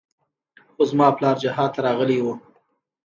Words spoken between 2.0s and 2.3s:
و.